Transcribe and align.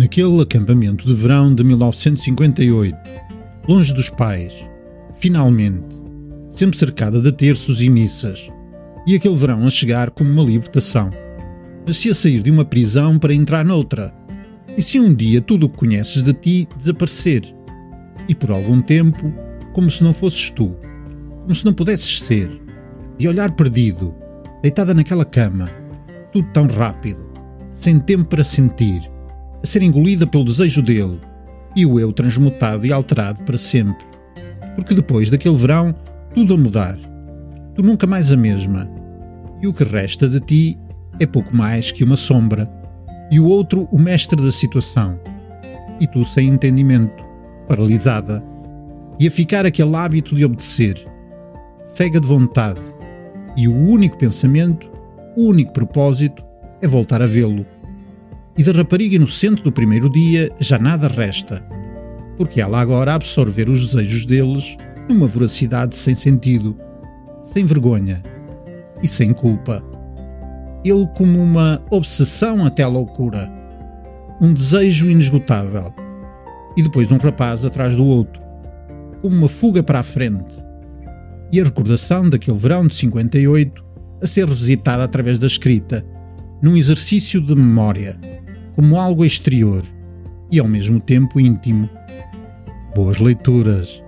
Naquele 0.00 0.40
acampamento 0.40 1.06
de 1.06 1.12
verão 1.12 1.54
de 1.54 1.62
1958, 1.62 2.96
longe 3.68 3.92
dos 3.92 4.08
pais, 4.08 4.66
finalmente, 5.12 6.00
sempre 6.48 6.78
cercada 6.78 7.20
de 7.20 7.30
terços 7.30 7.82
e 7.82 7.90
missas, 7.90 8.50
e 9.06 9.14
aquele 9.14 9.36
verão 9.36 9.66
a 9.66 9.70
chegar 9.70 10.10
como 10.10 10.30
uma 10.30 10.42
libertação. 10.42 11.10
Mas 11.86 11.98
se 11.98 12.08
a 12.08 12.14
sair 12.14 12.42
de 12.42 12.50
uma 12.50 12.64
prisão 12.64 13.18
para 13.18 13.34
entrar 13.34 13.62
noutra, 13.62 14.10
e 14.74 14.80
se 14.80 14.98
um 14.98 15.12
dia 15.12 15.42
tudo 15.42 15.66
o 15.66 15.68
que 15.68 15.76
conheces 15.76 16.22
de 16.22 16.32
ti 16.32 16.66
desaparecer, 16.78 17.42
e 18.26 18.34
por 18.34 18.52
algum 18.52 18.80
tempo, 18.80 19.30
como 19.74 19.90
se 19.90 20.02
não 20.02 20.14
fosses 20.14 20.48
tu, 20.48 20.74
como 21.42 21.54
se 21.54 21.62
não 21.62 21.74
pudesses 21.74 22.22
ser, 22.22 22.50
de 23.18 23.28
olhar 23.28 23.50
perdido, 23.50 24.14
deitada 24.62 24.94
naquela 24.94 25.26
cama, 25.26 25.68
tudo 26.32 26.48
tão 26.54 26.66
rápido, 26.68 27.22
sem 27.74 28.00
tempo 28.00 28.24
para 28.24 28.42
sentir, 28.42 29.02
a 29.62 29.66
ser 29.66 29.82
engolida 29.82 30.26
pelo 30.26 30.44
desejo 30.44 30.82
dele, 30.82 31.20
e 31.76 31.86
o 31.86 32.00
eu 32.00 32.12
transmutado 32.12 32.86
e 32.86 32.92
alterado 32.92 33.42
para 33.44 33.58
sempre. 33.58 34.04
Porque 34.74 34.94
depois 34.94 35.30
daquele 35.30 35.56
verão, 35.56 35.94
tudo 36.34 36.54
a 36.54 36.56
mudar. 36.56 36.98
Tu 37.74 37.82
nunca 37.82 38.06
mais 38.06 38.32
a 38.32 38.36
mesma. 38.36 38.88
E 39.62 39.66
o 39.66 39.72
que 39.72 39.84
resta 39.84 40.28
de 40.28 40.40
ti 40.40 40.78
é 41.18 41.26
pouco 41.26 41.54
mais 41.54 41.92
que 41.92 42.04
uma 42.04 42.16
sombra, 42.16 42.70
e 43.30 43.38
o 43.38 43.46
outro 43.46 43.88
o 43.92 43.98
mestre 43.98 44.42
da 44.42 44.50
situação. 44.50 45.18
E 46.00 46.06
tu 46.06 46.24
sem 46.24 46.48
entendimento, 46.48 47.24
paralisada, 47.68 48.42
e 49.18 49.26
a 49.26 49.30
ficar 49.30 49.66
aquele 49.66 49.94
hábito 49.94 50.34
de 50.34 50.44
obedecer, 50.44 50.98
cega 51.84 52.18
de 52.18 52.26
vontade, 52.26 52.80
e 53.56 53.68
o 53.68 53.76
único 53.76 54.16
pensamento, 54.16 54.90
o 55.36 55.44
único 55.44 55.72
propósito 55.72 56.42
é 56.80 56.88
voltar 56.88 57.20
a 57.20 57.26
vê-lo. 57.26 57.66
E 58.60 58.62
da 58.62 58.72
rapariga 58.72 59.16
inocente 59.16 59.62
do 59.62 59.72
primeiro 59.72 60.10
dia 60.10 60.50
já 60.60 60.78
nada 60.78 61.08
resta, 61.08 61.64
porque 62.36 62.60
ela 62.60 62.78
agora 62.78 63.14
absorver 63.14 63.70
os 63.70 63.86
desejos 63.86 64.26
deles 64.26 64.76
numa 65.08 65.26
voracidade 65.26 65.96
sem 65.96 66.14
sentido, 66.14 66.76
sem 67.42 67.64
vergonha 67.64 68.22
e 69.02 69.08
sem 69.08 69.32
culpa. 69.32 69.82
Ele 70.84 71.08
como 71.16 71.42
uma 71.42 71.82
obsessão 71.90 72.66
até 72.66 72.82
a 72.82 72.88
loucura, 72.88 73.50
um 74.42 74.52
desejo 74.52 75.08
inesgotável, 75.08 75.90
e 76.76 76.82
depois 76.82 77.10
um 77.10 77.16
rapaz 77.16 77.64
atrás 77.64 77.96
do 77.96 78.04
outro, 78.04 78.42
como 79.22 79.36
uma 79.36 79.48
fuga 79.48 79.82
para 79.82 80.00
a 80.00 80.02
frente, 80.02 80.54
e 81.50 81.58
a 81.58 81.64
recordação 81.64 82.28
daquele 82.28 82.58
verão 82.58 82.86
de 82.86 82.94
58 82.94 83.82
a 84.20 84.26
ser 84.26 84.44
revisitada 84.46 85.02
através 85.02 85.38
da 85.38 85.46
escrita, 85.46 86.04
num 86.62 86.76
exercício 86.76 87.40
de 87.40 87.54
memória, 87.54 88.20
como 88.80 88.98
algo 88.98 89.26
exterior 89.26 89.84
e 90.50 90.58
ao 90.58 90.66
mesmo 90.66 91.02
tempo 91.02 91.38
íntimo. 91.38 91.86
Boas 92.94 93.18
leituras! 93.18 94.02